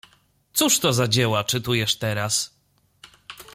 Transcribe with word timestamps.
—Cóż 0.57 0.79
to 0.79 0.93
za 0.93 1.07
dzieła 1.07 1.43
czytujesz 1.43 1.95
teraz? 1.95 2.53